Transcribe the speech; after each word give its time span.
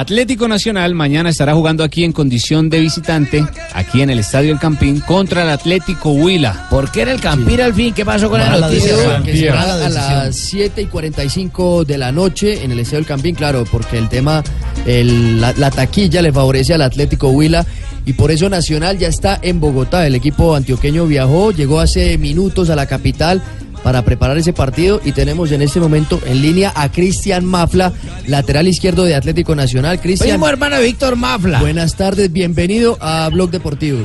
Atlético 0.00 0.46
Nacional 0.46 0.94
mañana 0.94 1.30
estará 1.30 1.52
jugando 1.52 1.82
aquí 1.82 2.04
en 2.04 2.12
condición 2.12 2.70
de 2.70 2.78
visitante, 2.78 3.44
aquí 3.74 4.02
en 4.02 4.10
el 4.10 4.20
Estadio 4.20 4.52
El 4.52 4.60
Campín, 4.60 5.00
contra 5.00 5.42
el 5.42 5.50
Atlético 5.50 6.12
Huila. 6.12 6.68
¿Por 6.70 6.92
qué 6.92 7.02
era 7.02 7.10
el 7.10 7.20
Campín 7.20 7.60
al 7.60 7.74
fin? 7.74 7.92
¿Qué 7.92 8.04
pasó 8.04 8.30
con 8.30 8.38
la 8.38 8.50
Mala 8.50 8.68
noticia? 8.68 8.92
decisión. 8.94 9.22
Que 9.24 9.50
Mala 9.50 9.86
a 9.86 9.88
las 9.88 10.36
7 10.36 10.82
y 10.82 10.86
45 10.86 11.84
de 11.84 11.98
la 11.98 12.12
noche 12.12 12.62
en 12.62 12.70
el 12.70 12.78
Estadio 12.78 12.98
del 13.00 13.06
Campín, 13.08 13.34
claro, 13.34 13.64
porque 13.68 13.98
el 13.98 14.08
tema, 14.08 14.44
el- 14.86 15.40
la, 15.40 15.52
la 15.54 15.72
taquilla 15.72 16.22
le 16.22 16.30
favorece 16.32 16.72
al 16.72 16.82
Atlético 16.82 17.30
Huila 17.30 17.66
y 18.06 18.12
por 18.12 18.30
eso 18.30 18.48
Nacional 18.48 18.96
ya 18.96 19.08
está 19.08 19.40
en 19.42 19.58
Bogotá. 19.58 20.06
El 20.06 20.14
equipo 20.14 20.54
antioqueño 20.54 21.04
viajó, 21.06 21.50
llegó 21.50 21.80
hace 21.80 22.16
minutos 22.16 22.70
a 22.70 22.76
la 22.76 22.86
capital 22.86 23.42
para 23.82 24.02
preparar 24.02 24.36
ese 24.38 24.52
partido 24.52 25.00
y 25.04 25.12
tenemos 25.12 25.52
en 25.52 25.62
este 25.62 25.80
momento 25.80 26.20
en 26.26 26.42
línea 26.42 26.72
a 26.74 26.90
Cristian 26.90 27.44
Mafla, 27.44 27.92
lateral 28.26 28.68
izquierdo 28.68 29.04
de 29.04 29.14
Atlético 29.14 29.54
Nacional. 29.54 30.00
Cristian, 30.00 30.30
Primo 30.30 30.48
hermano 30.48 30.80
Víctor 30.80 31.16
Mafla. 31.16 31.60
buenas 31.60 31.96
tardes, 31.96 32.32
bienvenido 32.32 32.98
a 33.00 33.28
Blog 33.30 33.50
Deportivo. 33.50 33.98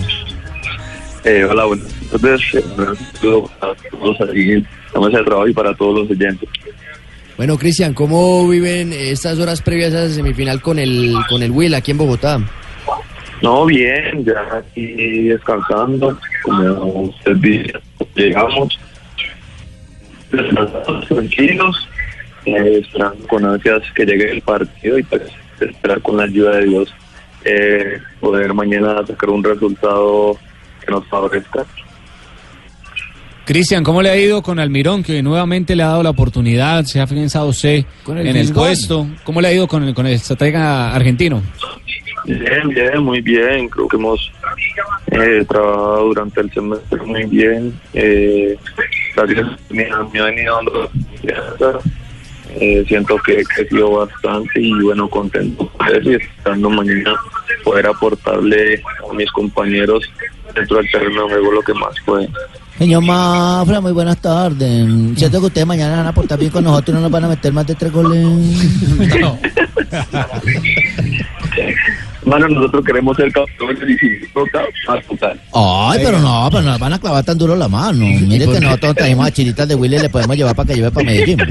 Eh, 1.24 1.44
hola, 1.44 1.66
buenas 1.66 1.88
tardes. 2.12 2.42
Eh, 2.54 2.64
un 2.78 2.98
saludo 3.20 3.52
a 3.62 3.74
todos 3.90 4.22
aquí 4.30 4.52
en 4.54 4.68
la 4.94 5.02
mesa 5.02 5.18
de 5.18 5.24
trabajo 5.24 5.48
y 5.48 5.54
para 5.54 5.74
todos 5.76 6.00
los 6.00 6.12
oyentes. 6.12 6.48
Bueno, 7.38 7.58
Cristian, 7.58 7.94
¿cómo 7.94 8.48
viven 8.48 8.94
estas 8.94 9.40
horas 9.40 9.62
previas 9.62 9.94
a 9.94 10.06
esa 10.06 10.16
semifinal 10.16 10.62
con 10.62 10.80
el 10.80 11.16
con 11.28 11.44
el 11.44 11.52
Will 11.52 11.74
aquí 11.74 11.92
en 11.92 11.98
Bogotá? 11.98 12.40
No, 13.42 13.66
bien, 13.66 14.24
ya 14.24 14.42
aquí 14.58 15.28
descansando. 15.28 16.18
Como 16.44 17.02
usted 17.02 17.36
dice, 17.38 17.74
tranquilos, 21.08 21.90
eh, 22.46 22.82
esperando 22.84 23.28
con 23.28 23.46
ansias 23.46 23.82
que 23.94 24.06
llegue 24.06 24.32
el 24.32 24.42
partido 24.42 25.00
y 25.00 25.04
pues 25.04 25.22
esperar 25.60 26.02
con 26.02 26.18
la 26.18 26.24
ayuda 26.24 26.58
de 26.58 26.66
Dios 26.66 26.94
eh, 27.46 28.00
poder 28.20 28.54
mañana 28.54 29.06
sacar 29.06 29.30
un 29.30 29.44
resultado 29.44 30.38
que 30.84 30.92
nos 30.92 31.08
favorezca. 31.08 31.66
Cristian, 33.46 33.84
¿cómo 33.84 34.02
le 34.02 34.10
ha 34.10 34.18
ido 34.18 34.42
con 34.42 34.60
Almirón, 34.60 35.04
que 35.04 35.22
nuevamente 35.22 35.76
le 35.76 35.84
ha 35.84 35.90
dado 35.90 36.02
la 36.02 36.10
oportunidad, 36.10 36.84
se 36.86 37.00
ha 37.00 37.04
afianzado 37.04 37.50
usted 37.50 37.86
Con 38.04 38.18
el 38.18 38.26
en 38.26 38.38
el 38.38 38.52
puesto? 38.52 39.08
¿Cómo 39.24 39.40
le 39.40 39.50
ha 39.50 39.54
ido 39.54 39.68
con 39.68 39.84
el, 39.84 39.94
con 39.94 40.08
el 40.08 40.14
estratega 40.14 40.92
argentino? 40.96 41.44
Bien, 42.26 42.70
bien, 42.70 43.04
muy 43.04 43.22
bien. 43.22 43.70
Creo 43.70 43.88
que 43.88 43.98
hemos 43.98 44.32
eh, 45.12 45.46
trabajado 45.48 46.08
durante 46.08 46.42
el 46.42 46.52
semestre 46.52 47.00
muy 47.04 47.24
bien. 47.26 47.80
Eh, 47.94 48.58
gracias, 49.16 49.48
venido 49.70 50.56
dando 50.56 50.90
confianza. 50.92 51.80
Eh, 52.58 52.86
siento 52.88 53.18
que 53.26 53.40
he 53.40 53.44
crecido 53.44 53.92
bastante 53.92 54.62
y 54.62 54.72
bueno, 54.82 55.10
contento 55.10 55.68
por 55.68 55.94
eso 55.94 56.12
y 56.12 56.16
esperando 56.16 56.70
mañana 56.70 57.14
poder 57.64 57.88
aportarle 57.88 58.82
a 59.10 59.14
mis 59.14 59.30
compañeros 59.32 60.10
dentro 60.54 60.78
del 60.78 60.90
terreno 60.90 61.24
de 61.24 61.34
juego 61.34 61.52
lo 61.52 61.62
que 61.62 61.74
más 61.74 61.96
puede. 62.06 62.30
Señor 62.78 63.04
Mafla, 63.04 63.82
muy 63.82 63.94
buenas 63.94 64.22
tardes. 64.22 64.88
Siento 65.18 65.40
que 65.40 65.48
ustedes 65.48 65.68
mañana 65.68 65.98
van 65.98 66.08
a 66.08 66.14
portar 66.14 66.40
bien 66.40 66.52
con 66.52 66.64
nosotros 66.64 66.90
y 66.90 66.94
no 66.94 67.02
nos 67.02 67.12
van 67.12 67.26
a 67.26 67.30
meter 67.30 67.52
más 67.52 67.68
de 67.68 67.76
tres 67.76 67.92
goles. 67.92 68.26
Bueno, 72.26 72.48
nosotros 72.50 72.84
queremos 72.84 73.16
ser 73.18 73.32
campeones 73.32 73.78
y 73.90 73.98
si 73.98 74.28
toca, 74.34 74.62
a 74.88 75.00
total. 75.02 75.40
Ay, 75.54 76.00
pero 76.04 76.20
no, 76.20 76.48
pero 76.52 76.64
no 76.64 76.72
nos 76.72 76.80
van 76.80 76.94
a 76.94 77.00
clavar 77.00 77.24
tan 77.24 77.38
duro 77.38 77.56
la 77.56 77.68
mano. 77.68 78.06
Mire 78.06 78.48
que 78.48 78.60
nosotros 78.60 78.96
trajimos 78.96 79.28
a 79.28 79.32
chiritas 79.32 79.68
de 79.68 79.76
Willy 79.76 79.96
y 79.98 80.00
le 80.00 80.10
podemos 80.10 80.36
llevar 80.36 80.56
para 80.56 80.68
que 80.68 80.76
lleve 80.76 80.92
para 80.92 81.06
Medellín. 81.06 81.38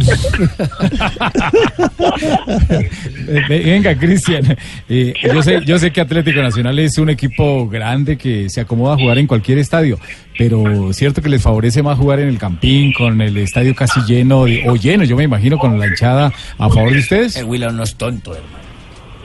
Ve- 3.49 3.63
Venga, 3.65 3.97
Cristian, 3.97 4.57
eh, 4.89 5.15
yo, 5.23 5.43
sé, 5.43 5.61
yo 5.65 5.79
sé 5.79 5.91
que 5.91 6.01
Atlético 6.01 6.41
Nacional 6.43 6.79
es 6.79 6.99
un 6.99 7.09
equipo 7.11 7.69
grande 7.69 8.17
que 8.17 8.49
se 8.51 8.61
acomoda 8.61 8.95
a 8.95 8.99
jugar 8.99 9.19
en 9.19 9.27
cualquier 9.27 9.59
estadio, 9.59 9.99
pero 10.39 10.93
cierto 10.93 11.23
que 11.23 11.29
les 11.29 11.43
favorece 11.43 11.83
más 11.83 11.99
jugar 11.99 12.21
en 12.21 12.29
el 12.29 12.39
Campín, 12.39 12.93
con 12.93 13.21
el 13.21 13.37
estadio 13.39 13.75
casi 13.75 14.01
lleno, 14.07 14.45
de- 14.45 14.65
o 14.69 14.77
lleno, 14.77 15.05
yo 15.05 15.17
me 15.17 15.25
imagino, 15.25 15.59
con 15.59 15.79
la 15.79 15.87
hinchada 15.87 16.33
a 16.59 16.69
favor 16.69 16.93
de 16.93 16.99
ustedes. 16.99 17.43
Willy 17.45 17.67
no 17.73 17.83
es 17.83 17.95
tonto, 17.97 18.35
hermano. 18.35 18.65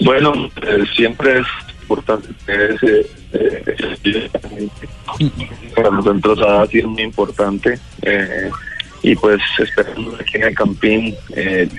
Bueno, 0.01 0.49
eh, 0.61 0.83
siempre 0.95 1.39
es 1.39 1.47
importante 1.81 2.29
eh, 2.47 3.09
para 5.75 5.89
nosotros 5.89 6.39
ha 6.41 6.65
sido 6.67 6.89
muy 6.89 7.03
importante 7.03 7.79
eh, 8.01 8.49
y 9.01 9.15
pues 9.15 9.41
esperamos 9.57 10.19
aquí 10.19 10.37
en 10.37 10.43
el 10.43 10.55
Campín 10.55 11.15
eh, 11.35 11.69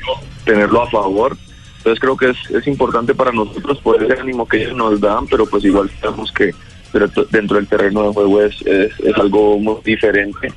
tenerlo 0.44 0.82
a 0.82 0.90
favor. 0.90 1.36
Entonces 1.78 2.00
creo 2.00 2.16
que 2.16 2.30
es, 2.30 2.50
es 2.50 2.66
importante 2.66 3.14
para 3.14 3.32
nosotros 3.32 3.78
por 3.78 4.02
ese 4.02 4.20
ánimo 4.20 4.46
que 4.46 4.62
ellos 4.62 4.76
nos 4.76 5.00
dan, 5.00 5.26
pero 5.26 5.46
pues 5.46 5.64
igual 5.64 5.90
sabemos 6.00 6.32
que 6.32 6.52
dentro 7.30 7.56
del 7.56 7.68
terreno 7.68 8.02
de 8.02 8.12
juego 8.12 8.42
es, 8.42 8.60
es, 8.62 8.92
es 9.00 9.16
algo 9.16 9.58
muy 9.58 9.76
diferente 9.84 10.52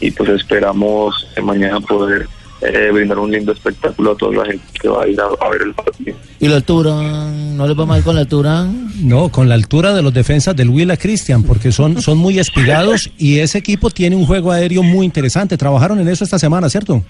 y 0.00 0.10
pues 0.10 0.28
esperamos 0.28 1.26
mañana 1.42 1.80
poder 1.80 2.28
eh, 2.60 2.90
brindar 2.92 3.18
un 3.18 3.30
lindo 3.30 3.52
espectáculo 3.52 4.12
a 4.12 4.16
toda 4.16 4.44
la 4.44 4.50
gente 4.50 4.64
que 4.80 4.88
va 4.88 5.04
a 5.04 5.08
ir 5.08 5.20
a, 5.20 5.24
a 5.24 5.50
ver 5.50 5.62
el 5.62 5.74
partido. 5.74 6.16
¿Y 6.40 6.48
la 6.48 6.56
altura? 6.56 6.90
¿No 7.30 7.66
les 7.66 7.78
va 7.78 7.86
mal 7.86 8.02
con 8.02 8.14
la 8.14 8.22
altura? 8.22 8.66
No, 9.02 9.28
con 9.28 9.48
la 9.48 9.54
altura 9.54 9.94
de 9.94 10.02
los 10.02 10.12
defensas 10.12 10.56
del 10.56 10.70
Huila 10.70 10.96
Cristian, 10.96 11.42
porque 11.42 11.72
son, 11.72 12.02
son 12.02 12.18
muy 12.18 12.38
espigados 12.38 13.10
y 13.16 13.38
ese 13.38 13.58
equipo 13.58 13.90
tiene 13.90 14.16
un 14.16 14.26
juego 14.26 14.50
aéreo 14.50 14.82
muy 14.82 15.06
interesante. 15.06 15.56
Trabajaron 15.56 16.00
en 16.00 16.08
eso 16.08 16.24
esta 16.24 16.38
semana, 16.38 16.68
¿cierto? 16.68 17.02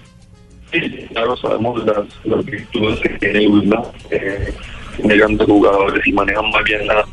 Sí, 0.71 0.79
claro, 1.11 1.35
sabemos 1.37 1.83
las, 1.83 2.05
las 2.25 2.45
virtudes 2.45 2.99
que 2.99 3.09
tiene 3.09 3.47
Huila, 3.47 3.83
eh, 4.11 4.53
tiene 4.97 5.17
grandes 5.17 5.47
jugadores 5.47 6.05
y 6.05 6.13
manejan 6.13 6.47
más 6.51 6.63
bien 6.63 6.85
la, 6.85 7.05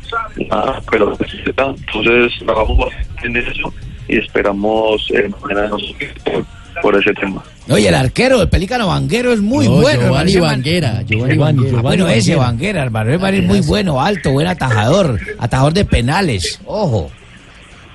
la 0.49 0.81
pelota. 0.91 1.25
Entonces, 1.45 2.33
trabajamos 2.39 2.77
bastante 2.77 3.27
en 3.27 3.37
eso 3.37 3.73
y 4.07 4.17
esperamos 4.17 5.09
eh, 5.13 5.29
mañana 5.41 5.69
nosotros 5.69 6.45
por, 6.91 7.01
ese 7.01 7.13
tema. 7.13 7.43
Oye, 7.69 7.89
el 7.89 7.95
arquero, 7.95 8.41
el 8.41 8.49
pelícano 8.49 8.87
Vanguero 8.87 9.33
es 9.33 9.41
muy 9.41 9.65
No, 9.65 9.81
bueno. 9.81 10.03
Giovanni 10.03 10.37
Vanguera, 10.37 11.03
Giovanni 11.03 11.33
Giovanni, 11.35 11.57
Vanguera. 11.59 11.77
Ah, 11.77 11.81
bueno, 11.81 12.07
ese 12.07 12.35
Vanguera. 12.35 12.83
Hermano. 12.83 13.11
Es 13.11 13.33
es 13.33 13.43
muy 13.43 13.61
bueno, 13.61 14.01
alto, 14.01 14.31
buen 14.31 14.47
atajador. 14.47 15.19
Atajador 15.37 15.73
de 15.73 15.85
penales. 15.85 16.59
Ojo. 16.65 17.11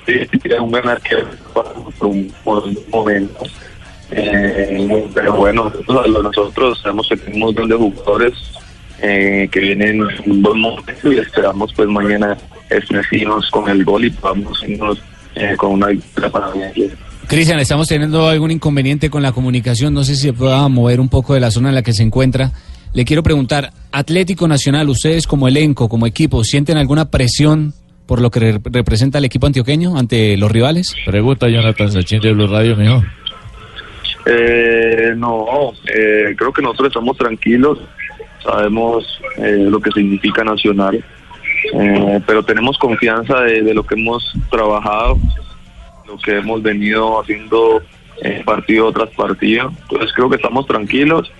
Sí, 0.06 0.14
es 0.14 0.60
un 0.60 0.72
gran 0.72 0.88
arquero 0.88 1.28
por 1.54 2.06
un, 2.08 2.32
por 2.44 2.64
un 2.64 2.78
momento. 2.90 3.44
Eh, 4.10 5.08
pero 5.14 5.36
bueno, 5.36 5.72
nosotros, 6.22 6.80
sabemos 6.80 7.08
que 7.08 7.16
tenemos 7.16 7.54
grandes 7.54 7.78
jugadores 7.78 8.32
eh, 9.00 9.48
que 9.50 9.60
vienen 9.60 10.00
en 10.00 10.30
un 10.32 10.42
buen 10.42 10.60
momento 10.60 11.12
y 11.12 11.18
esperamos 11.18 11.72
pues 11.74 11.88
mañana 11.88 12.36
estrenar 12.68 13.04
con 13.50 13.68
el 13.68 13.84
gol 13.84 14.04
y 14.04 14.10
podamos 14.10 14.62
irnos 14.66 15.02
eh, 15.34 15.54
con 15.56 15.72
una 15.72 15.88
victoria 15.88 16.30
para 16.30 16.50
bien. 16.50 16.92
Cristian, 17.28 17.58
estamos 17.60 17.88
teniendo 17.88 18.28
algún 18.28 18.50
inconveniente 18.50 19.08
con 19.08 19.22
la 19.22 19.32
comunicación, 19.32 19.94
no 19.94 20.04
sé 20.04 20.16
si 20.16 20.22
se 20.28 20.32
pueda 20.32 20.68
mover 20.68 21.00
un 21.00 21.08
poco 21.08 21.34
de 21.34 21.40
la 21.40 21.50
zona 21.50 21.70
en 21.70 21.74
la 21.74 21.82
que 21.82 21.92
se 21.92 22.02
encuentra. 22.02 22.50
Le 22.92 23.04
quiero 23.06 23.22
preguntar, 23.22 23.72
Atlético 23.90 24.46
Nacional, 24.48 24.88
ustedes 24.90 25.26
como 25.26 25.48
elenco, 25.48 25.88
como 25.88 26.06
equipo, 26.06 26.44
¿sienten 26.44 26.76
alguna 26.76 27.06
presión 27.10 27.72
por 28.06 28.20
lo 28.20 28.30
que 28.30 28.40
re- 28.40 28.60
representa 28.64 29.16
el 29.18 29.24
equipo 29.24 29.46
antioqueño 29.46 29.96
ante 29.96 30.36
los 30.36 30.50
rivales? 30.52 30.94
Pregunta 31.06 31.48
Jonathan 31.48 31.90
Sachin 31.90 32.20
de 32.20 32.32
Blue 32.34 32.48
Radio, 32.48 32.76
mijo. 32.76 33.02
Eh, 34.26 35.14
no, 35.16 35.72
eh, 35.86 36.34
creo 36.36 36.52
que 36.52 36.60
nosotros 36.62 36.88
estamos 36.88 37.16
tranquilos, 37.16 37.78
sabemos 38.44 39.04
eh, 39.38 39.56
lo 39.68 39.80
que 39.80 39.90
significa 39.92 40.44
Nacional, 40.44 41.02
eh, 41.74 42.20
pero 42.26 42.42
tenemos 42.44 42.76
confianza 42.76 43.40
de, 43.40 43.62
de 43.62 43.72
lo 43.74 43.84
que 43.84 43.94
hemos 43.94 44.32
trabajado, 44.50 45.18
que 46.20 46.38
hemos 46.38 46.62
venido 46.62 47.20
haciendo 47.20 47.82
eh, 48.22 48.42
partido 48.44 48.92
tras 48.92 49.10
partido. 49.10 49.72
Entonces 49.82 50.12
creo 50.12 50.28
que 50.28 50.36
estamos 50.36 50.66
tranquilos, 50.66 51.32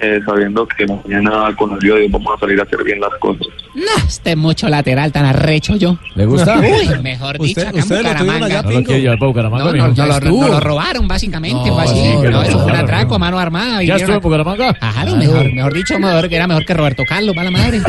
eh, 0.00 0.20
sabiendo 0.24 0.66
que 0.66 0.86
mañana 0.86 1.54
con 1.56 1.76
el 1.80 1.90
hoy 1.90 2.08
vamos 2.08 2.34
a 2.36 2.40
salir 2.40 2.58
a 2.60 2.62
hacer 2.62 2.82
bien 2.84 3.00
las 3.00 3.10
cosas. 3.20 3.46
No, 3.74 4.06
este 4.06 4.34
mucho 4.36 4.68
lateral 4.68 5.12
tan 5.12 5.24
arrecho 5.24 5.76
yo. 5.76 5.98
¿Le 6.14 6.26
gusta? 6.26 6.58
Uy, 6.58 6.88
mejor 7.02 7.38
dicho, 7.38 7.60
acá 7.60 7.70
en 7.70 7.76
lo 7.88 7.96
Bucaramanga. 7.96 8.62
¿No 8.62 8.70
lo 8.70 8.82
quiere 8.84 9.00
llevar 9.02 9.18
para 9.18 9.28
Bucaramanga, 9.28 9.64
No, 9.64 9.72
no, 9.72 9.88
no, 9.88 10.06
lo, 10.06 10.20
no 10.20 10.48
lo 10.48 10.60
robaron, 10.60 11.06
básicamente. 11.08 11.68
No, 11.68 11.74
fue 11.74 11.84
así. 11.84 12.02
No, 12.14 12.22
lo 12.24 12.42
eso 12.42 12.58
fue 12.60 12.72
un 12.72 12.78
atraco, 12.78 13.04
mijo. 13.06 13.18
mano 13.18 13.38
armada. 13.38 13.82
¿Ya 13.82 13.96
estuvo 13.96 14.12
en 14.12 14.18
a- 14.18 14.20
Bucaramanga? 14.20 14.74
Claro, 14.74 15.16
mejor, 15.16 15.52
mejor 15.52 15.74
dicho, 15.74 15.98
mejor, 15.98 16.28
era 16.32 16.46
mejor 16.46 16.64
que 16.64 16.74
Roberto 16.74 17.02
Carlos, 17.08 17.34
va 17.36 17.44
la 17.44 17.50
madre. 17.50 17.80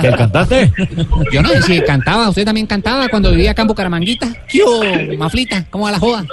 ¿Que 0.00 0.06
el 0.08 0.16
cantante? 0.16 0.72
Yo 1.32 1.42
no 1.42 1.48
sé 1.48 1.62
si 1.62 1.80
cantaba, 1.82 2.28
usted 2.28 2.44
también 2.44 2.66
cantaba 2.66 3.08
cuando 3.08 3.30
vivía 3.30 3.50
acá 3.52 3.62
en 3.62 3.68
Bucaramanguita. 3.68 4.28
¿Qué 4.48 5.16
Maflita? 5.18 5.64
¿Cómo 5.70 5.84
va 5.86 5.92
la 5.92 5.98
joda? 5.98 6.24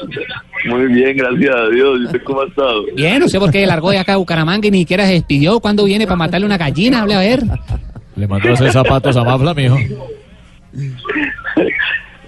Muy 0.66 0.88
bien, 0.94 1.18
gracias 1.18 1.56
a 1.56 1.70
Dios. 1.70 2.00
¿Y 2.02 2.06
usted 2.06 2.24
cómo 2.24 2.42
ha 2.42 2.46
estado? 2.48 2.86
Bien, 2.96 3.20
no 3.20 3.28
sé 3.28 3.40
por 3.40 3.52
qué 3.52 3.66
largó 3.66 3.92
de 3.92 3.98
acá 3.98 4.14
a 4.14 4.18
Bucaramanga 4.18 4.68
y 4.68 4.72
ni 4.72 4.80
siquiera 4.80 5.06
se 5.06 5.14
despidió. 5.14 5.60
¿Cuándo 5.60 5.84
viene 5.86 6.06
para 6.06 6.16
matarle 6.16 6.46
una 6.46 6.58
gallina? 6.58 7.02
Hable 7.02 7.16
a 7.16 7.20
ver. 7.20 7.44
Le 8.16 8.28
mandó 8.28 8.50
a 8.50 8.54
hacer 8.54 8.72
zapatos 8.72 9.18
a 9.18 9.24
Mafla, 9.24 9.54
mijo. 9.54 9.78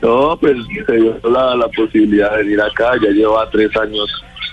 No, 0.02 0.38
pues 0.40 0.58
se 0.86 0.94
dio 0.96 1.20
la, 1.24 1.56
la 1.56 1.68
posibilidad 1.70 2.32
de 2.38 2.44
venir 2.44 2.62
acá. 2.62 2.92
Ya 3.02 3.10
lleva 3.10 3.50
tres 3.50 3.76
años 3.78 4.08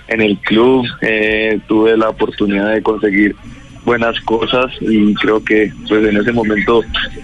en 0.07 0.21
el 0.21 0.37
club. 0.39 0.85
eh, 1.01 1.59
tuve 1.67 1.95
la 1.97 2.09
oportunidad 2.09 2.73
de 2.73 2.81
conseguir 2.81 3.35
buenas 3.85 4.19
cosas 4.21 4.67
y 4.79 5.13
creo 5.15 5.43
que 5.43 5.71
pues 5.89 6.05
en 6.07 6.15
ese 6.17 6.31
momento 6.31 6.81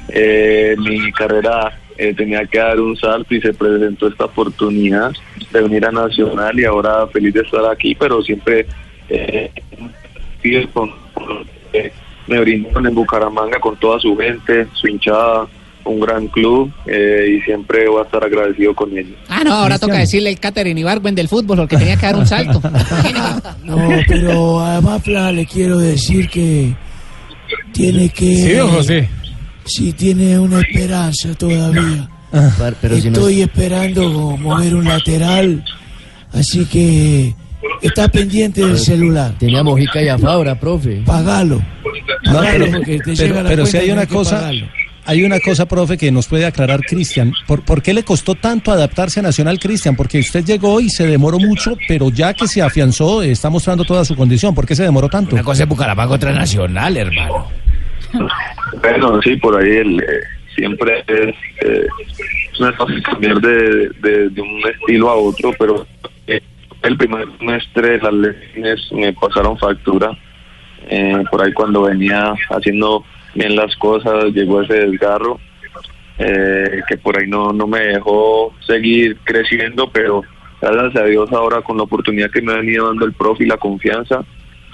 eh, 0.09 0.75
mi 0.77 1.09
carrera 1.13 1.71
eh, 1.99 2.13
tenía 2.15 2.45
que 2.45 2.57
dar 2.57 2.79
un 2.79 2.95
salto 2.95 3.35
y 3.35 3.41
se 3.41 3.53
presentó 3.53 4.07
esta 4.07 4.25
oportunidad 4.25 5.11
de 5.51 5.61
venir 5.61 5.85
a 5.85 5.91
Nacional 5.91 6.57
y 6.59 6.65
ahora 6.65 7.05
feliz 7.07 7.33
de 7.33 7.41
estar 7.41 7.65
aquí, 7.71 7.93
pero 7.93 8.21
siempre 8.23 8.65
eh, 9.09 9.51
con, 10.73 10.89
con- 11.13 11.45
eh, 11.73 11.91
me 12.27 12.39
brindaron 12.39 12.85
en 12.87 12.95
Bucaramanga 12.95 13.59
con 13.59 13.75
toda 13.77 13.99
su 13.99 14.15
gente, 14.15 14.67
su 14.73 14.87
hinchada, 14.87 15.45
un 15.85 15.99
gran 15.99 16.27
club 16.27 16.71
eh, 16.85 17.37
y 17.37 17.41
siempre 17.41 17.87
voy 17.87 18.01
a 18.01 18.05
estar 18.05 18.23
agradecido 18.23 18.75
con 18.75 18.95
ellos. 18.97 19.17
Ah, 19.27 19.43
no, 19.43 19.53
ahora 19.53 19.79
toca 19.79 19.97
decirle 19.97 20.29
el 20.29 20.39
Catherine 20.39 20.79
Ibargüen 20.79 21.15
del 21.15 21.27
fútbol, 21.27 21.57
porque 21.57 21.77
tenía 21.77 21.95
que 21.97 22.05
dar 22.05 22.15
un 22.15 22.27
salto. 22.27 22.61
No, 23.63 23.77
pero 24.07 24.59
a 24.59 24.81
Mafla 24.81 25.31
le 25.31 25.45
quiero 25.45 25.77
decir 25.77 26.27
que 26.29 26.73
tiene 27.71 28.09
que... 28.09 28.25
Sí, 28.35 28.53
don 28.53 28.69
José. 28.69 29.09
Sí, 29.69 29.93
tiene 29.93 30.37
una 30.39 30.59
esperanza 30.61 31.33
todavía. 31.35 32.09
Pero 32.81 32.95
si 32.99 33.09
no, 33.09 33.17
Estoy 33.17 33.41
esperando 33.41 34.37
mover 34.37 34.75
un 34.75 34.85
lateral, 34.85 35.63
así 36.33 36.65
que 36.65 37.33
está 37.81 38.07
pendiente 38.07 38.65
del 38.65 38.77
celular. 38.77 39.33
tenía 39.39 39.63
Mojica 39.63 40.01
y 40.01 40.09
a 40.09 40.17
Fabra, 40.17 40.59
profe. 40.59 41.01
Pagalo. 41.05 41.61
No, 42.25 42.33
Pagalo 42.33 42.65
pero, 42.65 42.77
porque 42.77 42.97
te 42.97 43.03
pero- 43.03 43.15
llega 43.15 43.43
la 43.43 43.49
pero 43.49 43.65
si 43.65 43.77
hay 43.77 43.89
una 43.91 44.05
cosa, 44.05 44.35
pagarlo. 44.37 44.67
hay 45.05 45.23
una 45.23 45.39
cosa, 45.39 45.65
profe, 45.67 45.97
que 45.97 46.11
nos 46.11 46.27
puede 46.27 46.45
aclarar 46.45 46.81
Cristian. 46.81 47.33
¿Por, 47.47 47.63
por 47.63 47.81
qué 47.81 47.93
le 47.95 48.03
costó 48.03 48.35
tanto 48.35 48.71
adaptarse 48.71 49.19
a 49.21 49.23
Nacional, 49.23 49.57
Cristian? 49.59 49.95
Porque 49.95 50.19
usted 50.19 50.43
llegó 50.45 50.79
y 50.81 50.89
se 50.89 51.07
demoró 51.07 51.39
mucho, 51.39 51.75
pero 51.87 52.09
ya 52.09 52.33
que 52.35 52.47
se 52.47 52.61
afianzó, 52.61 53.23
está 53.23 53.49
mostrando 53.49 53.83
toda 53.85 54.05
su 54.05 54.15
condición. 54.15 54.53
¿Por 54.53 54.65
qué 54.67 54.75
se 54.75 54.83
demoró 54.83 55.09
tanto? 55.09 55.35
Una 55.35 55.43
cosa 55.43 55.63
es 55.63 55.69
Bucaramanga, 55.69 56.13
otra 56.13 56.31
Nacional, 56.31 56.95
hermano. 56.97 57.47
Bueno, 58.81 59.21
sí, 59.21 59.35
por 59.37 59.57
ahí 59.57 59.77
el, 59.77 59.99
eh, 60.01 60.21
siempre 60.55 61.03
es, 61.07 61.35
eh, 61.61 61.87
no 62.59 62.69
es 62.69 62.75
fácil 62.75 63.01
cambiar 63.03 63.39
de, 63.41 63.89
de, 63.89 64.41
un 64.41 64.61
estilo 64.67 65.09
a 65.09 65.15
otro, 65.15 65.51
pero 65.57 65.85
eh, 66.27 66.41
el 66.83 66.97
primer 66.97 67.27
semestre 67.37 67.99
las 67.99 68.13
lesiones 68.13 68.91
me 68.91 69.13
pasaron 69.13 69.57
factura. 69.57 70.17
Eh, 70.89 71.23
por 71.29 71.43
ahí 71.43 71.51
cuando 71.53 71.83
venía 71.83 72.33
haciendo 72.49 73.03
bien 73.35 73.55
las 73.55 73.75
cosas 73.75 74.33
llegó 74.33 74.61
ese 74.61 74.87
desgarro 74.87 75.39
eh, 76.19 76.81
que 76.87 76.97
por 76.97 77.17
ahí 77.17 77.27
no, 77.27 77.53
no 77.53 77.65
me 77.65 77.79
dejó 77.79 78.53
seguir 78.65 79.17
creciendo, 79.23 79.89
pero 79.89 80.23
gracias 80.61 81.03
a 81.03 81.05
Dios 81.05 81.31
ahora 81.31 81.61
con 81.61 81.77
la 81.77 81.83
oportunidad 81.83 82.29
que 82.29 82.41
me 82.41 82.51
ha 82.51 82.57
venido 82.57 82.87
dando 82.87 83.05
el 83.05 83.13
profe 83.13 83.45
y 83.45 83.47
la 83.47 83.57
confianza, 83.57 84.25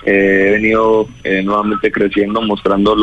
eh, 0.06 0.48
he 0.48 0.52
venido 0.54 1.08
eh, 1.24 1.44
nuevamente 1.44 1.92
creciendo, 1.92 2.42
mostrando 2.42 2.96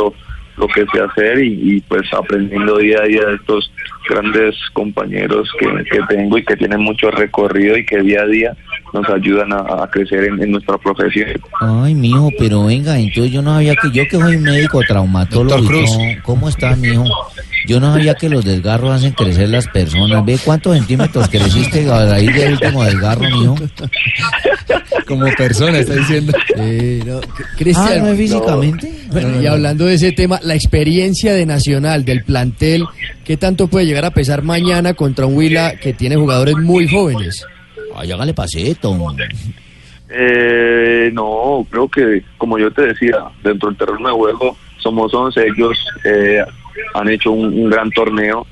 lo, 0.56 0.68
que 0.68 0.84
sé 0.92 1.00
hacer 1.00 1.38
y, 1.42 1.76
y, 1.76 1.80
pues 1.80 2.02
aprendiendo 2.12 2.78
día 2.78 2.98
a 3.02 3.06
día 3.06 3.24
de 3.26 3.34
estos 3.34 3.72
grandes 4.08 4.54
compañeros 4.72 5.50
que, 5.58 5.66
que 5.84 6.00
tengo 6.08 6.38
y 6.38 6.44
que 6.44 6.56
tienen 6.56 6.80
mucho 6.80 7.10
recorrido 7.10 7.76
y 7.76 7.84
que 7.84 7.98
día 8.02 8.22
a 8.22 8.26
día 8.26 8.56
nos 8.92 9.08
ayudan 9.08 9.52
a, 9.52 9.84
a 9.84 9.90
crecer 9.90 10.24
en, 10.24 10.42
en 10.42 10.52
nuestra 10.52 10.76
profesión. 10.78 11.28
Ay, 11.60 11.94
mijo, 11.94 12.30
pero 12.38 12.66
venga, 12.66 12.98
entonces 12.98 13.32
yo 13.32 13.42
no 13.42 13.54
sabía 13.54 13.74
que 13.76 13.90
yo 13.90 14.04
que 14.04 14.16
soy 14.16 14.36
médico 14.38 14.80
traumatólogo. 14.86 15.64
Cruz. 15.66 15.90
¿Cómo 16.22 16.48
está, 16.48 16.76
mijo? 16.76 17.04
Yo 17.66 17.80
no 17.80 17.92
sabía 17.92 18.14
que 18.14 18.28
los 18.28 18.44
desgarros 18.44 18.90
hacen 18.92 19.12
crecer 19.12 19.48
las 19.48 19.66
personas. 19.68 20.24
¿Ve 20.24 20.38
cuántos 20.44 20.74
centímetros 20.76 21.28
creciste 21.28 21.88
a 21.90 22.06
raíz 22.06 22.34
del 22.34 22.52
último 22.54 22.84
desgarro, 22.84 23.22
mijo? 23.30 23.54
Como 25.06 25.26
persona, 25.36 25.78
está 25.78 25.94
diciendo. 25.94 26.32
Eh, 26.56 27.02
no, 27.06 27.20
C- 27.20 27.26
Ah, 27.28 27.48
Cristian, 27.56 27.98
¿no 28.00 28.08
es 28.12 28.18
físicamente? 28.18 28.92
Bueno, 29.10 29.40
y 29.42 29.46
hablando 29.46 29.84
de 29.86 29.94
ese 29.94 30.12
tema, 30.12 30.38
la 30.42 30.54
experiencia 30.54 31.34
de 31.34 31.44
Nacional, 31.46 32.04
del 32.04 32.24
plantel, 32.24 32.84
¿qué 33.24 33.36
tanto 33.36 33.68
puede 33.68 33.86
llegar 33.86 34.04
a 34.04 34.10
pesar 34.10 34.42
mañana 34.42 34.94
contra 34.94 35.26
un 35.26 35.36
Huila 35.36 35.74
que 35.76 35.92
tiene 35.92 36.16
jugadores 36.16 36.56
muy 36.56 36.88
jóvenes? 36.88 37.44
Ay, 37.94 38.10
hágale 38.12 38.32
pasito. 38.34 38.96
Eh, 40.14 41.10
no, 41.12 41.66
creo 41.70 41.88
que, 41.88 42.22
como 42.38 42.58
yo 42.58 42.70
te 42.70 42.82
decía, 42.88 43.16
dentro 43.42 43.68
del 43.70 43.78
terreno 43.78 44.08
de 44.08 44.14
juego 44.14 44.56
somos 44.78 45.12
11, 45.14 45.40
ellos 45.46 45.78
eh, 46.04 46.42
han 46.94 47.08
hecho 47.08 47.32
un, 47.32 47.70
gran 47.70 47.90
torneo, 47.90 48.46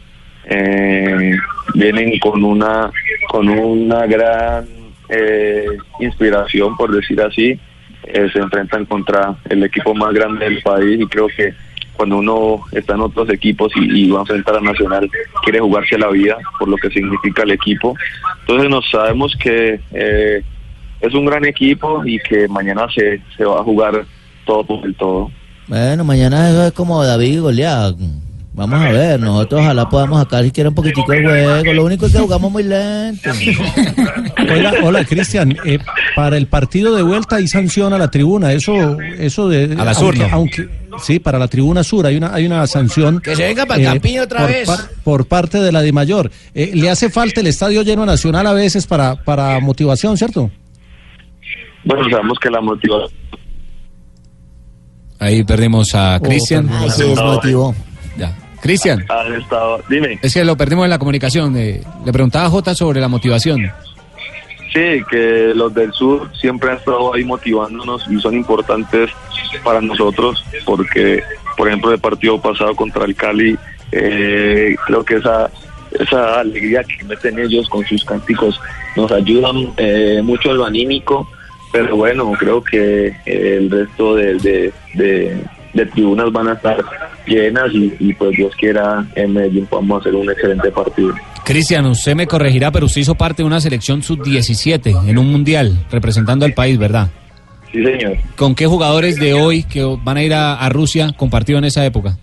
eh, 0.44 1.36
vienen 1.74 2.18
con 2.18 2.44
una, 2.44 2.90
con 3.28 3.48
una 3.48 4.06
gran 4.06 4.66
eh, 5.08 5.66
inspiración, 6.00 6.76
por 6.76 6.94
decir 6.94 7.20
así, 7.20 7.58
eh, 8.04 8.28
se 8.32 8.38
enfrentan 8.38 8.86
contra 8.86 9.36
el 9.48 9.62
equipo 9.64 9.94
más 9.94 10.12
grande 10.14 10.46
del 10.46 10.62
país 10.62 11.00
y 11.00 11.06
creo 11.06 11.28
que 11.28 11.52
cuando 11.94 12.16
uno 12.16 12.60
está 12.72 12.94
en 12.94 13.00
otros 13.00 13.28
equipos 13.28 13.70
y, 13.76 14.06
y 14.06 14.10
va 14.10 14.18
a 14.18 14.22
enfrentar 14.22 14.56
a 14.56 14.60
Nacional, 14.60 15.10
quiere 15.42 15.60
jugarse 15.60 15.98
la 15.98 16.08
vida 16.08 16.38
por 16.58 16.68
lo 16.68 16.76
que 16.76 16.88
significa 16.90 17.42
el 17.42 17.50
equipo. 17.50 17.94
Entonces 18.40 18.70
nos 18.70 18.88
sabemos 18.88 19.36
que 19.36 19.80
es 21.00 21.14
un 21.14 21.26
gran 21.26 21.44
equipo 21.44 22.02
y 22.06 22.18
que 22.18 22.48
mañana 22.48 22.86
se, 22.94 23.20
se 23.36 23.44
va 23.44 23.60
a 23.60 23.64
jugar 23.64 24.06
todo 24.46 24.64
por 24.64 24.84
el 24.84 24.94
todo. 24.94 25.30
Bueno, 25.70 26.02
mañana 26.04 26.50
eso 26.50 26.66
es 26.66 26.72
como 26.72 27.04
David 27.04 27.32
y 27.34 27.38
Goliat. 27.38 27.94
Vamos 28.52 28.80
a 28.80 28.90
ver, 28.90 29.20
nosotros 29.20 29.60
ojalá 29.62 29.88
podamos 29.88 30.18
sacar 30.20 30.42
siquiera 30.42 30.68
un 30.68 30.74
poquitico 30.74 31.12
el 31.12 31.24
juego. 31.24 31.72
Lo 31.72 31.84
único 31.84 32.06
es 32.06 32.12
que 32.12 32.18
jugamos 32.18 32.50
muy 32.50 32.64
lento. 32.64 33.30
Hola, 34.52 34.74
hola 34.82 35.04
Cristian. 35.04 35.56
eh, 35.64 35.78
para 36.16 36.36
el 36.36 36.48
partido 36.48 36.96
de 36.96 37.02
vuelta 37.02 37.36
hay 37.36 37.46
sanción 37.46 37.92
a 37.92 37.98
la 37.98 38.08
tribuna. 38.10 38.52
Eso, 38.52 38.98
eso 39.00 39.48
de. 39.48 39.76
A 39.78 39.84
la 39.84 39.94
sur, 39.94 40.06
aunque, 40.16 40.28
¿no? 40.28 40.34
aunque- 40.34 40.68
sí, 41.00 41.20
para 41.20 41.38
la 41.38 41.46
tribuna 41.46 41.84
sur 41.84 42.04
hay 42.04 42.16
una, 42.16 42.34
hay 42.34 42.46
una 42.46 42.66
sanción. 42.66 43.20
Que 43.20 43.36
se 43.36 43.44
venga 43.44 43.64
para 43.64 43.80
el 43.80 43.86
Campín 43.86 44.18
otra 44.18 44.40
por, 44.40 44.48
vez. 44.50 44.66
par- 44.66 44.88
por 45.04 45.26
parte 45.28 45.58
de 45.60 45.70
la 45.70 45.80
DIMAYOR. 45.82 46.30
Eh, 46.52 46.72
le 46.74 46.90
hace 46.90 47.08
falta 47.10 47.40
el 47.40 47.46
estadio 47.46 47.82
lleno 47.82 48.04
nacional 48.04 48.44
a 48.48 48.52
veces 48.52 48.88
para, 48.88 49.14
para 49.14 49.60
motivación, 49.60 50.16
¿cierto? 50.18 50.50
Bueno, 51.84 52.10
sabemos 52.10 52.36
que 52.42 52.50
la 52.50 52.60
motivación 52.60 53.10
Ahí 55.20 55.44
perdimos 55.44 55.94
a 55.94 56.18
Cristian. 56.20 56.68
Ay, 56.70 56.90
se 56.90 57.04
desmotivó. 57.04 57.74
Ya. 58.16 58.36
Cristian. 58.60 59.06
Dime. 59.88 60.18
es 60.20 60.34
que 60.34 60.44
lo 60.44 60.56
perdimos 60.56 60.84
en 60.84 60.90
la 60.90 60.98
comunicación. 60.98 61.56
eh, 61.56 61.82
le 62.04 62.12
preguntaba 62.12 62.46
a 62.46 62.50
Jota 62.50 62.74
sobre 62.74 63.00
la 63.00 63.08
motivación. 63.08 63.70
Sí, 64.72 65.02
que 65.10 65.52
los 65.54 65.74
del 65.74 65.92
sur 65.92 66.30
siempre 66.40 66.70
han 66.70 66.76
estado 66.76 67.14
ahí 67.14 67.24
motivándonos 67.24 68.06
y 68.08 68.20
son 68.20 68.34
importantes 68.34 69.10
para 69.64 69.80
nosotros 69.80 70.44
porque, 70.64 71.22
por 71.56 71.68
ejemplo, 71.68 71.92
el 71.92 71.98
partido 71.98 72.40
pasado 72.40 72.74
contra 72.76 73.04
el 73.04 73.14
Cali, 73.16 73.58
eh, 73.92 74.76
creo 74.86 75.04
que 75.04 75.16
esa 75.16 75.50
esa 75.98 76.40
alegría 76.40 76.84
que 76.84 77.04
meten 77.04 77.38
ellos 77.38 77.68
con 77.68 77.84
sus 77.84 78.04
cánticos 78.04 78.60
nos 78.96 79.10
ayudan 79.10 79.72
eh, 79.76 80.20
mucho 80.22 80.50
en 80.52 80.58
lo 80.58 80.64
anímico, 80.64 81.28
pero 81.72 81.96
bueno, 81.96 82.32
creo 82.38 82.62
que 82.62 83.06
eh, 83.08 83.56
el 83.58 83.70
resto 83.70 84.14
de, 84.16 84.34
de, 84.34 84.72
de- 84.94 85.44
de 85.72 85.86
tribunas 85.86 86.32
van 86.32 86.48
a 86.48 86.54
estar 86.54 86.84
llenas 87.28 87.72
y, 87.72 87.94
y 88.00 88.12
pues 88.14 88.32
Dios 88.36 88.52
quiera 88.56 89.06
en 89.14 89.32
Medellín 89.34 89.66
podamos 89.66 90.00
hacer 90.00 90.16
un 90.16 90.28
excelente 90.28 90.68
partido. 90.72 91.14
Cristian, 91.44 91.86
usted 91.86 92.16
me 92.16 92.26
corregirá, 92.26 92.72
pero 92.72 92.86
usted 92.86 93.02
hizo 93.02 93.14
parte 93.14 93.42
de 93.42 93.46
una 93.46 93.60
selección 93.60 94.02
sub-17 94.02 95.08
en 95.08 95.16
un 95.16 95.30
mundial, 95.30 95.86
representando 95.92 96.44
al 96.44 96.54
país, 96.54 96.76
¿verdad? 96.76 97.08
Sí, 97.70 97.84
señor. 97.84 98.16
¿Con 98.36 98.56
qué 98.56 98.66
jugadores 98.66 99.14
de 99.14 99.32
hoy 99.34 99.62
que 99.62 99.84
van 100.02 100.16
a 100.16 100.22
ir 100.24 100.34
a, 100.34 100.54
a 100.54 100.68
Rusia 100.70 101.12
compartió 101.16 101.56
en 101.58 101.64
esa 101.64 101.86
época? 101.86 102.16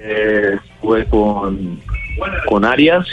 Eh, 0.00 0.56
estuve 0.74 1.04
con, 1.04 1.78
con 2.48 2.64
Arias, 2.64 3.06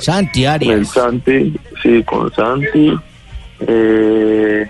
Santi 0.00 0.42
con 0.42 0.50
Arias. 0.52 0.88
Santi, 0.88 1.54
sí, 1.82 2.02
con 2.02 2.32
Santi. 2.34 2.92
Eh, 3.68 4.66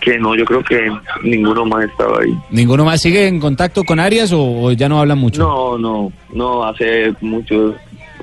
que 0.00 0.18
no, 0.18 0.34
yo 0.34 0.44
creo 0.44 0.62
que 0.64 0.90
ninguno 1.22 1.64
más 1.66 1.84
estaba 1.84 2.20
ahí. 2.22 2.32
¿Ninguno 2.50 2.84
más 2.84 3.02
sigue 3.02 3.26
en 3.26 3.38
contacto 3.40 3.84
con 3.84 4.00
Arias 4.00 4.32
o, 4.32 4.40
o 4.40 4.72
ya 4.72 4.88
no 4.88 4.98
hablan 5.00 5.18
mucho? 5.18 5.42
No, 5.42 5.76
no, 5.76 6.12
no, 6.32 6.64
hace 6.64 7.12
muchos 7.20 7.74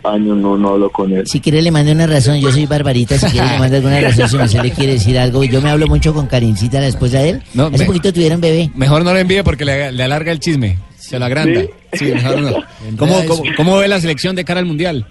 años 0.04 0.38
no, 0.38 0.58
no 0.58 0.70
hablo 0.70 0.90
con 0.90 1.12
él. 1.12 1.28
Si 1.28 1.40
quiere 1.42 1.62
le 1.62 1.70
mando 1.70 1.92
una 1.92 2.08
razón, 2.08 2.40
yo 2.40 2.52
soy 2.52 2.66
Barbarita, 2.66 3.18
si 3.18 3.28
quiere 3.28 3.48
le 3.52 3.60
mando 3.60 3.76
alguna 3.78 4.00
razón, 4.02 4.28
si 4.30 4.38
usted 4.38 4.62
le 4.64 4.72
quiere 4.72 4.94
decir 4.94 5.20
algo. 5.20 5.44
Yo 5.44 5.62
me 5.62 5.70
hablo 5.70 5.86
mucho 5.88 6.14
con 6.14 6.28
Karincita, 6.28 6.80
la 6.80 6.88
esposa 6.88 7.20
de 7.20 7.30
él. 7.32 7.44
No, 7.54 7.66
Hace 7.66 7.80
me- 7.80 7.86
poquito 7.86 8.12
tuvieron 8.14 8.40
bebé. 8.42 8.72
Mejor 8.74 9.04
no 9.04 9.12
lo 9.14 9.20
envíe 9.20 9.44
porque 9.44 9.66
le, 9.66 9.92
le 9.92 10.04
alarga 10.04 10.32
el 10.32 10.40
chisme, 10.40 10.78
se 10.96 11.20
lo 11.20 11.26
agranda. 11.26 11.62
¿Sí? 11.62 11.70
Sí, 11.94 12.06
mejor 12.14 12.40
no. 12.42 12.52
¿Cómo, 12.98 13.24
cómo, 13.28 13.44
cómo 13.56 13.78
ve 13.78 13.88
la 13.88 14.00
selección 14.00 14.36
de 14.36 14.46
cara 14.46 14.62
al 14.62 14.66
Mundial? 14.66 15.06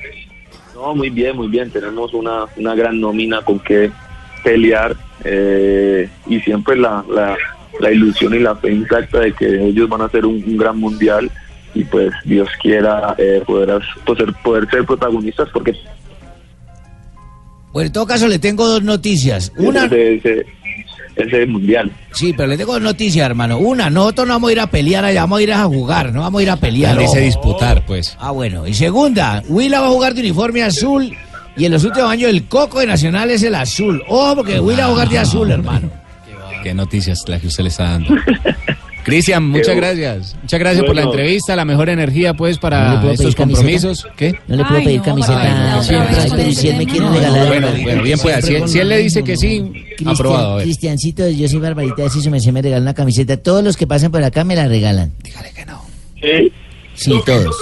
No, 0.75 0.95
muy 0.95 1.11
bien, 1.11 1.37
muy 1.37 1.49
bien. 1.49 1.71
Tenemos 1.71 2.13
una, 2.15 2.45
una 2.57 2.75
gran 2.75 2.99
nómina 3.01 3.41
con 3.43 3.59
que 3.61 3.91
pelear 4.45 4.97
eh, 5.25 6.09
y 6.27 6.41
siempre 6.41 6.77
la, 6.77 7.05
la, 7.13 7.37
la 7.81 7.91
ilusión 7.93 8.35
y 8.35 8.39
la 8.41 8.55
fe 8.57 8.73
intacta 8.73 9.21
de 9.21 9.33
que 9.33 9.67
ellos 9.67 9.89
van 9.89 10.03
a 10.03 10.05
hacer 10.07 10.25
un, 10.27 10.43
un 10.47 10.57
gran 10.57 10.79
mundial 10.79 11.31
y 11.75 11.85
pues 11.85 12.13
Dios 12.25 12.49
quiera 12.63 13.15
eh, 13.19 13.43
poder, 13.47 13.81
poder, 14.05 14.33
poder 14.43 14.71
ser 14.71 14.85
protagonistas 14.85 15.49
porque 15.53 15.73
Bueno, 17.73 17.87
en 17.89 17.93
todo 17.93 18.07
caso 18.07 18.29
le 18.29 18.39
tengo 18.39 18.67
dos 18.67 18.83
noticias. 18.83 19.53
Una, 19.59 19.89
se- 19.89 20.21
se- 20.21 20.47
ese 21.17 21.47
mundial. 21.47 21.91
Sí, 22.13 22.35
pero 22.35 22.47
le 22.49 22.59
tengo 22.59 22.79
noticia, 22.79 23.25
hermano. 23.25 23.57
Una, 23.59 23.89
nosotros 23.89 24.27
no 24.29 24.35
vamos 24.35 24.51
a 24.51 24.53
ir 24.53 24.61
a 24.61 24.67
pelear 24.67 25.03
allá, 25.05 25.23
vamos 25.23 25.39
a 25.39 25.43
ir 25.43 25.53
a 25.53 25.65
jugar, 25.65 26.13
no 26.13 26.21
vamos 26.21 26.41
a 26.41 26.43
ir 26.43 26.51
a 26.51 26.57
pelear. 26.57 26.99
Dice 26.99 27.17
ojo. 27.17 27.21
disputar, 27.21 27.87
pues. 27.87 28.17
Ah, 28.21 28.33
bueno. 28.33 28.67
Y 28.67 28.75
segunda, 28.75 29.43
Huila 29.49 29.81
va 29.81 29.87
a 29.87 29.91
jugar 29.91 30.13
de 30.15 30.21
uniforme 30.21 30.63
azul 30.63 31.11
y 31.57 31.65
en 31.65 31.73
los 31.73 31.85
últimos 31.85 32.11
años 32.11 32.31
el 32.31 32.45
coco 32.45 32.81
de 32.81 32.87
Nacional 32.87 33.31
es 33.31 33.43
el 33.43 33.55
azul. 33.55 34.03
Ojo, 34.09 34.37
porque 34.37 34.59
va 34.61 34.85
a 34.85 34.87
jugar 34.89 35.09
de 35.09 35.19
azul, 35.19 35.51
hermano. 35.51 35.91
Qué 36.63 36.75
noticias 36.75 37.21
la 37.29 37.39
que 37.39 37.47
usted 37.47 37.63
le 37.65 37.69
está 37.71 37.85
dando. 37.85 38.15
Cristian, 39.05 39.45
muchas 39.49 39.69
Qué- 39.69 39.75
gracias. 39.77 40.37
Muchas 40.43 40.59
gracias 40.59 40.85
por 40.85 40.97
la 40.97 41.03
entrevista, 41.03 41.55
la 41.55 41.65
mejor 41.65 41.89
energía 41.91 42.35
pues 42.35 42.57
¿No 42.57 42.61
para 42.63 42.95
estos 43.13 43.37
camiseta? 43.37 43.37
compromisos. 43.37 44.09
¿Qué? 44.17 44.35
No 44.49 44.57
le 44.57 44.65
puedo 44.65 44.79
Ay, 44.79 44.85
pedir 44.85 44.99
no, 44.99 45.05
camiseta. 45.05 45.79
Ay, 45.79 46.31
pero 46.35 46.53
si 46.53 46.69
él 46.71 46.77
me 46.77 46.87
quiere 46.87 47.07
No, 47.07 47.13
regalar. 47.15 47.47
Bueno, 47.47 47.69
bueno, 47.83 48.03
bien 48.03 48.19
pueda. 48.19 48.43
Si, 48.43 48.55
él- 48.57 48.69
si 48.69 48.81
él 48.81 48.89
le 48.89 48.99
dice 48.99 49.23
que 49.23 49.37
sí, 49.37 49.63
aprobado. 50.05 50.59
Cristiancito, 50.59 51.29
yo 51.29 51.47
soy 51.49 51.61
Barbarita, 51.61 52.09
si 52.11 52.29
me, 52.31 52.41
me 52.53 52.63
regala 52.63 52.83
una 52.83 52.95
camiseta. 52.95 53.37
Todos 53.37 53.63
los 53.63 53.77
que 53.77 53.87
pasan 53.87 54.11
por 54.11 54.25
acá 54.25 54.43
me 54.43 54.57
la 54.57 54.67
regalan. 54.67 55.13
Sí. 56.21 56.53
Sí, 56.95 57.13
todos. 57.25 57.55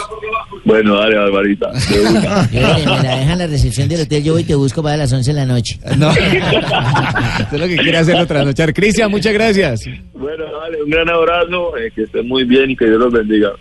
Bueno, 0.64 0.96
dale, 0.96 1.16
Barbarita. 1.16 1.70
eh, 2.52 2.52
me 2.52 2.60
la 2.60 3.16
dejan 3.16 3.30
en 3.32 3.38
la 3.38 3.46
recepción 3.46 3.88
del 3.88 4.02
hotel, 4.02 4.22
yo 4.22 4.32
voy 4.32 4.42
y 4.42 4.44
te 4.44 4.54
busco 4.54 4.82
para 4.82 4.96
las 4.96 5.12
11 5.12 5.30
de 5.30 5.36
la 5.36 5.46
noche. 5.46 5.78
No. 5.98 6.08
Usted 6.08 7.58
lo 7.58 7.66
que 7.68 7.76
quiere 7.76 7.98
hacerlo 7.98 8.26
trasnochar. 8.26 8.74
Cristian, 8.74 9.10
muchas 9.10 9.32
gracias. 9.32 9.84
bueno, 10.12 10.44
dale, 10.60 10.82
un 10.82 10.90
gran 10.90 11.08
abrazo, 11.08 11.76
eh, 11.76 11.90
que 11.94 12.02
estén 12.02 12.26
muy 12.26 12.44
bien 12.44 12.70
y 12.70 12.76
que 12.76 12.86
Dios 12.86 12.98
los 12.98 13.12
bendiga. 13.12 13.52